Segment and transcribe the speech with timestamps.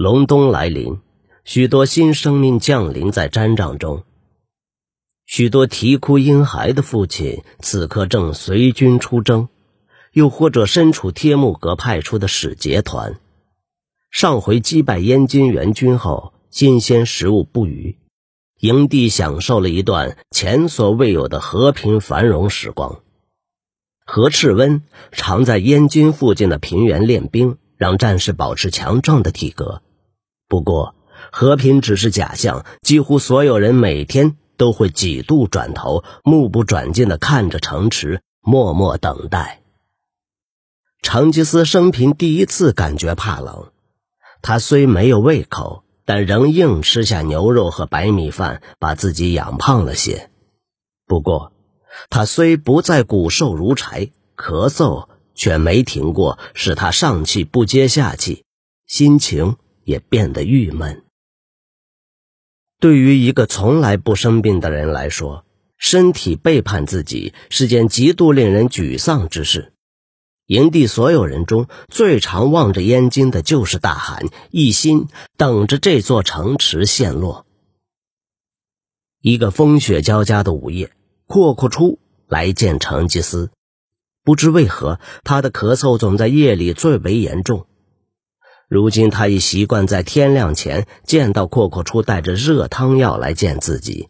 [0.00, 0.98] 隆冬来临，
[1.44, 4.04] 许多新生命降临在毡帐中。
[5.26, 9.50] 许多啼哭婴孩的父亲此刻正随军出征，
[10.14, 13.20] 又或者身处贴木阁派出的使节团。
[14.10, 17.98] 上回击败燕金援军后，新鲜食物不余，
[18.58, 23.02] 营地享受了一段前所未有的和平繁荣时光。
[24.06, 24.82] 何赤温
[25.12, 29.82] 常在燕军附近的平原练兵，让战士保持强壮的体格。
[30.50, 30.96] 不过，
[31.30, 32.66] 和平只是假象。
[32.82, 39.62] 几乎所有人每天都会几度转头，目不转睛地看着城池，默默等待。
[41.02, 43.70] 成吉思生平第一次感觉怕冷，
[44.42, 50.30] 他虽没有胃口，但仍硬吃下牛肉和白米饭，把自己养胖了些。
[51.06, 51.52] 不过，
[52.08, 58.44] 他虽不再骨瘦如柴，咳嗽却没停过，使他上气不接下气，
[58.88, 59.56] 心情。
[59.84, 61.04] 也变得郁闷。
[62.78, 65.44] 对于一个从来不生病的人来说，
[65.76, 69.72] 身体背叛自己是件极度令人沮丧之事。
[70.46, 77.46] 营地所有人中最常望着燕京的就是大汗，一心等着这座城池陷落。
[79.20, 80.90] 一个风雪交加的午夜，
[81.26, 83.50] 阔阔出来见成吉思，
[84.24, 87.66] 不知为何，他的咳嗽总在夜里最为严重。
[88.70, 94.08] 如今他已习惯在天亮前见到阔阔初带着热汤药来见自己。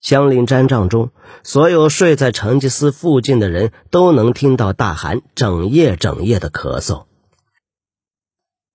[0.00, 1.10] 相邻毡帐中，
[1.42, 7.06] 所有睡在成吉思附近的人都能听到大汗整夜整夜的咳嗽。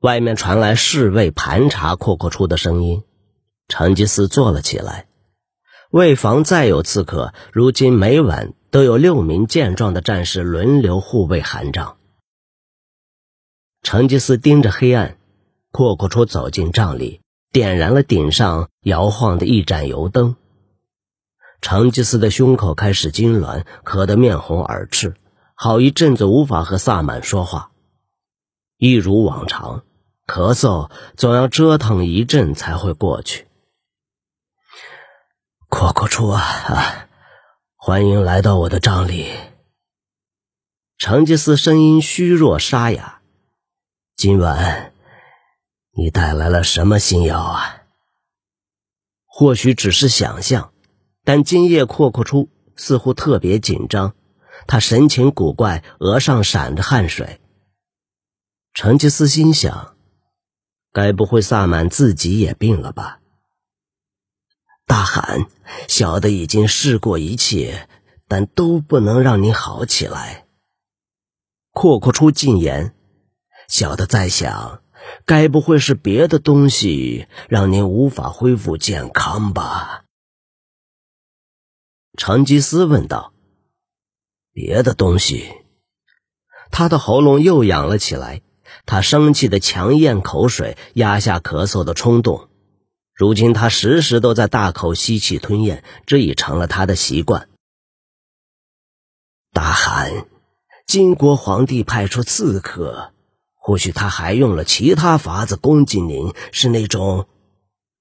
[0.01, 3.03] 外面传来侍卫盘查阔阔初的声音，
[3.69, 5.07] 成吉思坐了起来。
[5.91, 11.95] 为防再有刺客，如今每晚都有六名健壮的战士轮流护卫寒帐。
[13.85, 15.15] 成吉思盯着黑暗，
[15.71, 20.35] 阔阔出走进帐里，点燃了顶上摇晃的一盏油灯。
[21.61, 25.13] 成吉思的胸口开始痉挛，咳得面红耳赤，
[25.53, 27.69] 好一阵子无法和萨满说话。
[28.77, 29.83] 一如往常，
[30.25, 33.45] 咳嗽总要折腾一阵才会过去。
[35.69, 37.07] 阔阔初啊，
[37.75, 39.27] 欢迎来到我的帐里。
[40.97, 43.14] 成吉思声音虚弱沙哑。
[44.17, 44.93] 今晚，
[45.91, 47.83] 你带来了什么新药啊？
[49.25, 50.71] 或许只是想象，
[51.25, 54.15] 但今夜阔阔出似乎特别紧张，
[54.67, 57.41] 他神情古怪，额上闪着汗水。
[58.73, 59.97] 成吉思心想：
[60.93, 63.19] 该不会萨满自己也病了吧？
[64.85, 65.47] 大喊
[65.89, 67.89] ：“小的已经试过一切，
[68.29, 70.45] 但都不能让你好起来。”
[71.73, 72.94] 阔阔出禁言。
[73.67, 74.81] 小的在想，
[75.25, 80.05] 该不会是别的东西让您无法恢复健康吧？
[82.17, 83.33] 成吉思问道。
[84.53, 85.51] 别的东西？
[86.71, 88.41] 他的喉咙又痒了起来，
[88.85, 92.49] 他生气的强咽口水，压下咳嗽的冲动。
[93.13, 97.49] 如今他时时都在大口吸气吞咽，这已成了他的习惯。
[99.51, 100.25] 大汗，
[100.85, 103.13] 金国皇帝派出刺客。
[103.67, 107.27] 或许他还用了其他法子攻击您，是那种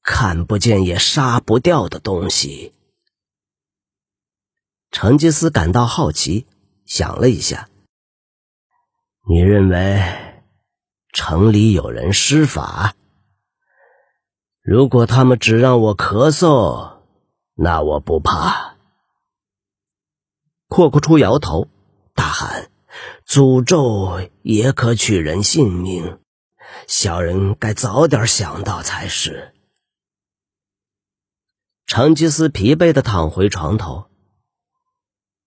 [0.03, 2.75] 看不见也杀不掉的东西。
[4.91, 6.47] 成吉思感到好奇，
[6.85, 7.71] 想了一下
[9.27, 10.03] ：“你认为
[11.15, 12.95] 城里有人施法？
[14.61, 16.99] 如果他们只让我咳嗽，
[17.55, 18.77] 那我不怕。”
[20.69, 21.69] 阔阔出摇头，
[22.13, 22.71] 大喊。
[23.27, 26.19] 诅咒也可取人性命，
[26.87, 29.55] 小人该早点想到才是。
[31.87, 34.07] 成吉思疲惫的躺回床头。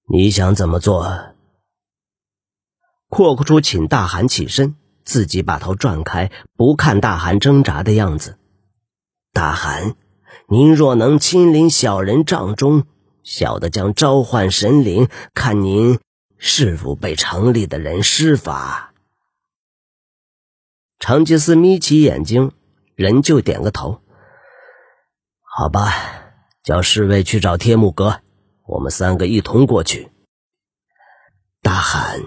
[0.10, 1.36] 你想怎么做？
[3.10, 8.38] 阔阔初请大汗起身，自己把头转开，不看大汗挣扎的样子。
[9.34, 9.96] 大汗，
[10.50, 12.86] 您若能亲临小人帐中，
[13.24, 16.00] 小的将召唤神灵，看您。
[16.38, 18.94] 是否被城里的人施法？
[21.00, 22.52] 成吉思眯起眼睛，
[22.96, 24.02] 仍旧点个头。
[25.42, 25.94] 好吧，
[26.64, 28.22] 叫侍卫去找贴木哥，
[28.66, 30.12] 我们三个一同过去。
[31.62, 32.22] 大汗，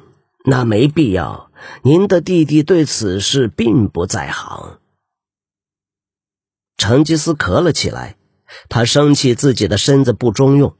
[0.45, 1.51] 那没必要。
[1.83, 4.81] 您的弟弟对此事并不在行。
[6.77, 8.17] 成吉思咳了起来，
[8.69, 10.77] 他生气自己的身子不中用，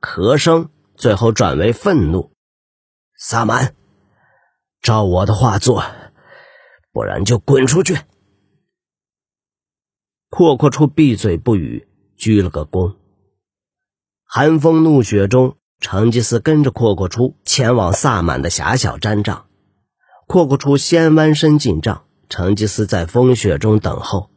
[0.00, 2.32] 咳声最后转为愤怒。
[3.24, 3.76] 萨满，
[4.80, 5.84] 照我的话做，
[6.90, 7.96] 不然就滚出去！
[10.28, 11.86] 阔阔出闭嘴不语，
[12.16, 12.96] 鞠了个躬。
[14.24, 19.46] 寒风怒雪中，成吉思跟着阔阔出前往萨满的狭小毡帐。
[20.26, 24.30] 阔阔出先弯身进帐，成吉思在风雪中等候。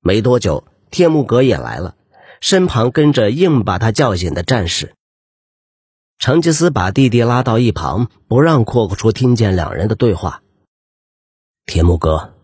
[0.00, 1.96] 没多久，天目阁也来了，
[2.42, 4.94] 身旁跟着硬把他叫醒的战士。
[6.18, 10.42] 成吉思把弟弟拉到一旁，不让阔阔初听见两人的对话。
[11.66, 12.34] 天木哥，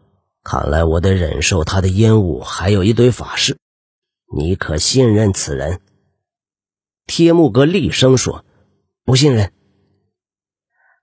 [0.42, 3.56] 看来我得忍受他的烟雾，还有一堆法事。
[4.34, 5.80] 你可信任此人？
[7.06, 8.44] 天木哥厉声说
[9.04, 9.52] ：“不信任。”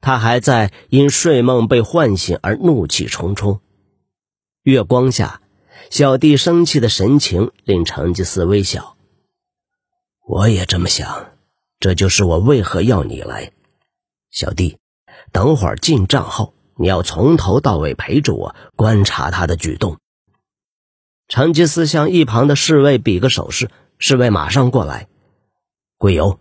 [0.01, 3.59] 他还在因睡梦被唤醒而怒气冲冲。
[4.63, 5.41] 月光下，
[5.89, 8.95] 小弟生气的神情令成吉思微笑。
[10.25, 11.31] 我也这么想。
[11.79, 13.51] 这就是我为何要你来，
[14.31, 14.77] 小弟。
[15.31, 19.97] 等会儿进帐后，你要从头到尾陪着我，观察他的举动。
[21.27, 25.07] 成吉思向一旁的侍卫比个手势，侍卫马上过来。
[25.97, 26.39] 贵由，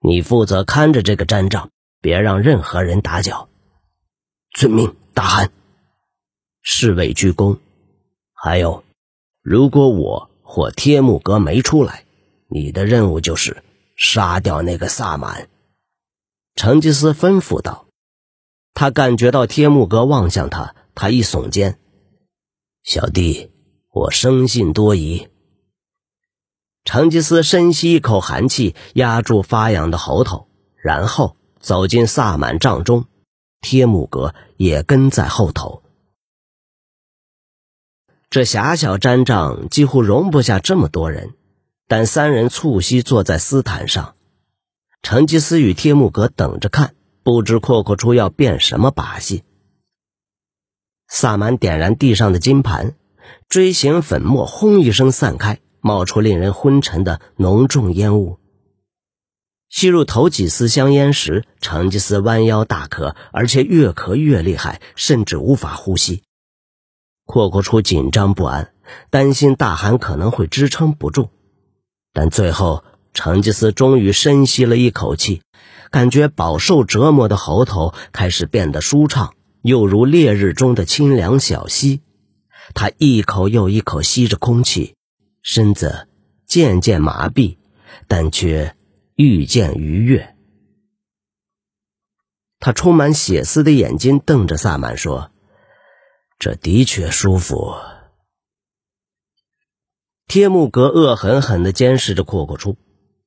[0.00, 1.70] 你负责看着这个毡帐，
[2.00, 3.48] 别让任何人打搅。
[4.52, 5.50] 遵命，大汗。
[6.62, 7.58] 侍卫鞠躬。
[8.32, 8.84] 还有，
[9.42, 12.04] 如果我或天目阁没出来，
[12.48, 13.62] 你的任务就是。
[13.96, 15.48] 杀掉那个萨满，
[16.54, 17.86] 成吉思吩咐道。
[18.74, 21.78] 他感觉到天目阁望向他，他一耸肩
[22.82, 23.50] ：“小弟，
[23.90, 25.28] 我生性多疑。”
[26.84, 33.04] 成吉思深吸一口寒气，压住发痒的喉头，然后走进萨满帐中。
[33.60, 35.84] 天目阁也跟在后头。
[38.28, 41.34] 这狭小毡帐几乎容不下这么多人。
[41.88, 44.14] 但三人促膝坐在丝毯上，
[45.02, 49.44] 成吉思与帖木格等着看，不知阔阔出要变什么把戏。
[51.08, 52.94] 萨满点燃地上的金盘，
[53.48, 58.38] 锥形粉末轰一声散开，冒出令人昏沉的浓重烟雾。
[59.68, 66.22] 吸入头几丝香烟时，成吉思弯腰大咳，而且越咳越厉害，甚至无法呼吸。
[67.24, 68.72] 阔阔出紧张不安，
[69.10, 71.30] 担心大汗可能会支撑不住。
[72.12, 75.42] 但最后，成吉思终于深吸了一口气，
[75.90, 82.02] 感觉饱受折磨的喉头开始变得舒畅，又如烈日中的清凉小溪。
[82.74, 84.94] 他一口又一口吸着空气，
[85.42, 86.08] 身子
[86.46, 87.56] 渐渐麻痹，
[88.06, 88.76] 但却
[89.16, 90.34] 愈见愉悦。
[92.60, 95.32] 他充满血丝的眼睛瞪着萨满说
[96.38, 97.74] ：“这的确舒服。”
[100.34, 102.78] 天木格恶狠狠地监视着阔阔初，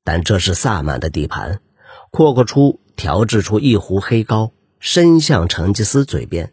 [0.04, 1.62] 但这是萨满的地盘。
[2.10, 6.52] 阔阔初调制出一壶黑膏，伸向成吉思嘴边，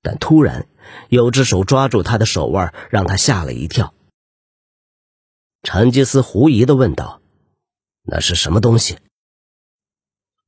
[0.00, 0.66] 但突然
[1.10, 3.92] 有只手抓住他的手腕，让他吓了一跳。
[5.62, 7.20] 成吉思狐疑地问道
[8.08, 8.96] ：“那是什么东西？”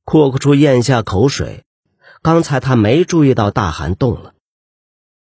[0.03, 1.63] 阔阔初咽下口水，
[2.23, 4.33] 刚才他没注意到大汗动了。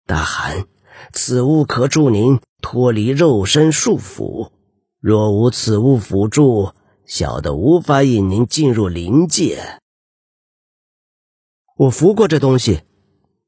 [0.06, 0.64] 大汗，
[1.12, 2.40] 此物可助您。
[2.60, 4.50] 脱离肉身束缚，
[5.00, 6.72] 若无此物辅助，
[7.06, 9.78] 小的无法引您进入灵界。
[11.76, 12.82] 我服过这东西。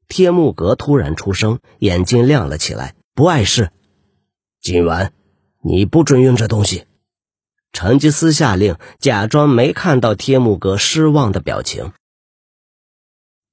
[0.09, 3.71] 天目阁突然出声，眼睛亮了起来，不碍事。
[4.59, 5.13] 今晚
[5.61, 6.85] 你不准用这东西。
[7.71, 11.93] 成吉思下令，假装没看到天目阁失望的表情。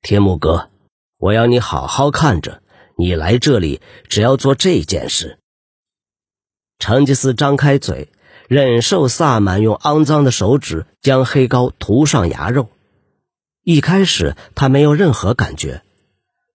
[0.02, 0.70] 天目阁，
[1.18, 2.62] 我要你好好看着，
[2.98, 5.39] 你来这里只要做这件事。
[6.80, 8.08] 成吉思张开嘴，
[8.48, 12.68] 忍受萨满用肮脏的手指将黑膏涂上牙肉。
[13.62, 15.82] 一开始他没有任何感觉，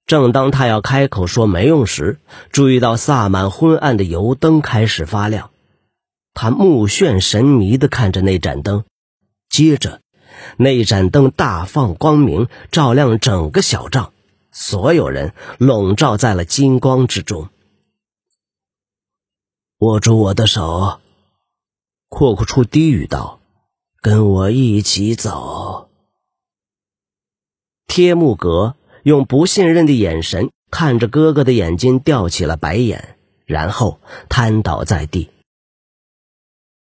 [0.07, 2.17] 正当他要开口说没用时，
[2.51, 5.51] 注意到萨满昏暗的油灯开始发亮。
[6.33, 8.83] 他目眩神迷地看着那盏灯，
[9.47, 10.01] 接着
[10.57, 14.11] 那盏灯大放光明，照亮整个小帐，
[14.51, 17.47] 所有人笼罩在了金光之中。
[19.79, 21.01] 握住我的手，
[22.07, 23.41] 阔阔初低语道
[24.01, 25.89] ：“跟我一起走。”
[27.85, 35.29] 贴木格用不信任的眼神看着哥哥的眼睛，掉起了白眼，然后瘫倒在地。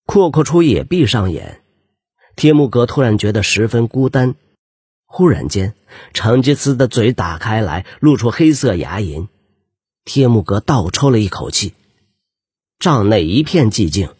[0.06, 1.62] 阔阔初也闭上眼。
[2.36, 4.34] 贴木格突然觉得十分孤单。
[5.04, 5.74] 忽然间，
[6.14, 9.28] 成吉思的嘴打开来，露出黑色牙龈。
[10.06, 11.74] 贴木格倒抽了一口气。
[12.78, 14.10] 帐内一片寂静，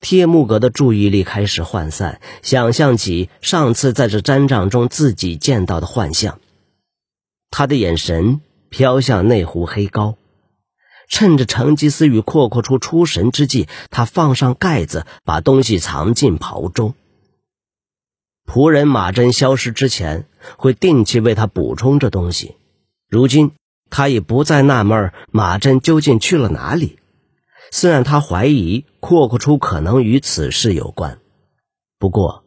[0.00, 6.38] 贴木格的注意力开始涣散，想象起上次在这毡帐中自己见到的幻象。
[7.50, 10.16] 他的眼神飘向那壶黑膏，
[11.08, 16.94] 趁着成吉思与阔阔出出神之际，他放上盖子，把东西藏进袍中。
[18.46, 22.54] 仆人马真消失之前，会定期为他补充这东西。
[23.08, 23.50] 如今
[23.90, 26.97] 他已不再纳闷马真究竟去了哪里。
[27.70, 31.18] 虽然他怀疑阔阔出可能与此事有关，
[31.98, 32.44] 不过，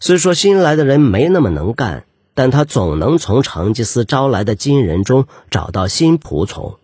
[0.00, 2.04] 虽说新来的人没那么能干，
[2.34, 6.78] 但他总能从成吉思招来的金人中找到新仆从。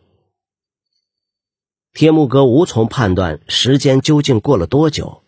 [1.92, 5.22] 铁木哥无从判断时间究竟过了多久，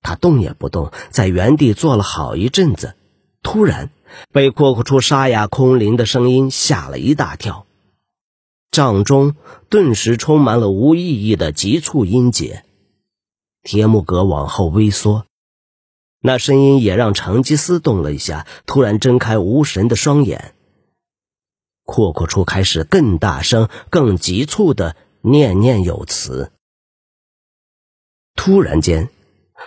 [0.00, 2.94] 他动也不动，在原地坐了好一阵子，
[3.42, 3.90] 突然
[4.32, 7.66] 被阔阔出沙哑空灵的声音吓了一大跳。
[8.70, 9.34] 帐中
[9.68, 12.64] 顿时充满了无意义的急促音节，
[13.62, 15.24] 铁木格往后微缩，
[16.20, 20.54] 那声音也让成吉思动了一下，突然睁开无神的双眼。
[21.84, 26.52] 阔阔初开始更大声、更急促的念念有词。
[28.36, 29.08] 突然间，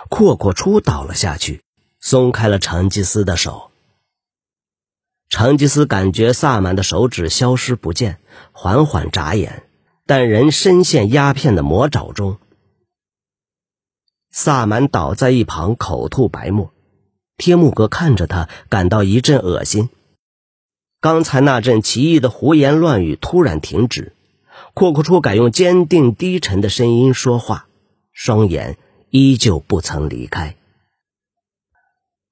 [0.08, 1.62] 阔阔初倒了下去，
[1.98, 3.71] 松开了成吉思的手。
[5.32, 8.18] 成吉思感觉萨满的手指消失不见，
[8.52, 9.62] 缓缓眨眼，
[10.04, 12.36] 但仍深陷鸦片的魔爪中。
[14.30, 16.74] 萨满倒在一旁，口吐白沫。
[17.38, 19.88] 天木哥看着他，感到一阵恶心。
[21.00, 24.14] 刚才那阵奇异的胡言乱语突然停止，
[24.74, 27.68] 阔阔初改用坚定低沉的声音说话，
[28.12, 28.76] 双眼
[29.08, 30.56] 依旧不曾离开。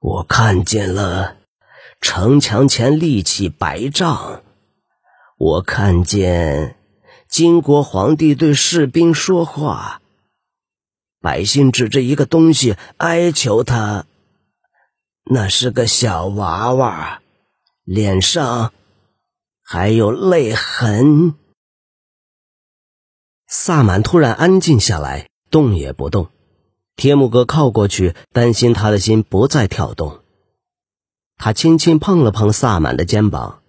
[0.01, 1.40] 我看见了。
[2.01, 4.43] 城墙前立起白帐，
[5.37, 6.77] 我看见
[7.29, 10.01] 金国皇帝对士兵说话，
[11.21, 14.07] 百姓指着一个东西哀求他，
[15.25, 17.21] 那是个小娃娃，
[17.85, 18.73] 脸上
[19.63, 21.35] 还有泪痕。
[23.47, 26.29] 萨满突然安静下来，动也不动。
[26.97, 30.21] 天木哥靠过去，担心他的心不再跳动。
[31.43, 33.61] 他轻轻碰了碰萨满的肩膀，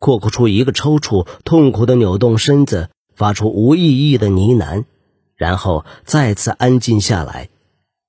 [0.00, 4.84] 阔阔出一个抽搐，痛苦的扭动身子，发出无意义的呢喃，
[5.36, 7.50] 然后再次安静下来。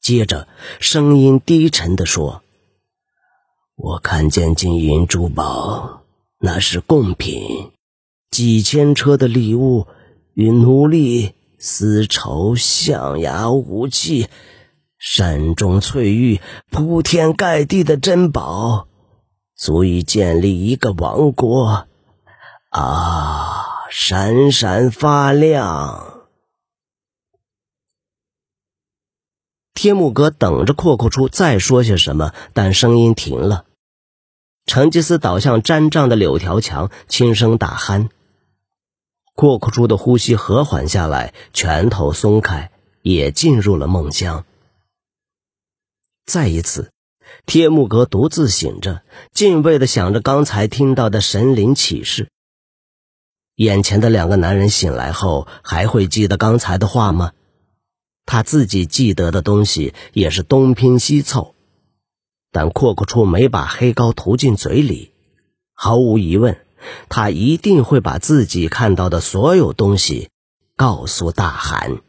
[0.02, 0.48] 接着，
[0.80, 2.42] 声音低沉地说
[3.78, 6.02] ：“我看见金银珠宝，
[6.40, 7.72] 那是贡品，
[8.32, 9.86] 几千车的礼物
[10.34, 14.30] 与奴隶、丝绸、象牙、武器，
[14.98, 18.88] 山中翠玉，铺天盖地的珍宝。”
[19.56, 21.88] 足以建立一个王国，
[22.70, 26.28] 啊，闪闪发亮。
[29.74, 33.66] 天目哥等着阔阔出再说些什么，但声音停了。
[34.66, 38.10] 成吉思倒向粘帐的柳条墙，轻声打鼾。
[39.36, 42.72] 阔阔出的呼吸和缓下来，拳头松开，
[43.02, 44.46] 也进入了梦乡。
[46.26, 46.95] 再一次。
[47.46, 49.02] 铁木格独自醒着，
[49.34, 52.30] 敬畏地想着刚才听到的神灵启示。
[53.56, 57.32] 眼前的两个男人醒来后，还会记得刚才的话吗？
[58.26, 61.56] 他自己记得的东西也是东拼西凑，
[62.52, 65.14] 但阔阔初没把黑膏涂进嘴里。
[65.74, 66.58] 毫无疑问，
[67.08, 70.30] 他一定会把自己看到的所有东西
[70.76, 72.02] 告诉大汗。